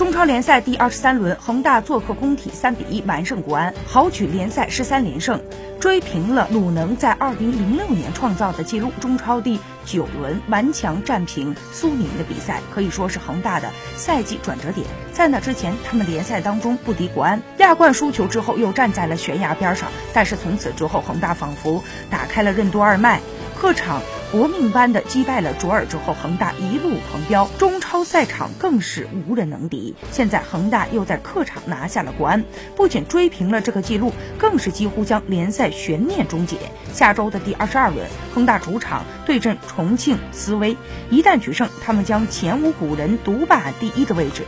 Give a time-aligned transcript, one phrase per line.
[0.00, 5.38] 中超联赛第二十三轮，恒大做客工体三比一完胜国安，豪取联赛十三连胜，
[5.78, 8.90] 追平了鲁能在二零零六年创造的纪录。
[8.98, 14.86] 中超第九轮顽强战平苏宁的比赛，可以说是恒大的赛季转折点。
[15.12, 19.90] 在那之前，他们联赛当中不敌国安，亚冠输球之后又站在了悬崖边上。
[20.14, 23.20] 但是从此之后，恒大仿佛打开了任督二脉，
[23.54, 24.00] 客场。
[24.32, 29.94] 搏命般的击败了卓尔之后，恒大一路狂飙，中超赛场更是无人能敌。
[30.12, 32.44] 现在恒大又在客场拿下了国安，
[32.76, 36.56] 不仅追平了这个记录，更是几乎将联赛悬念终结。
[36.92, 40.76] 下周的第二十二轮，恒大主场对阵重庆斯威，
[41.10, 44.44] 一旦取胜，他们将前无古人独霸第一的位置。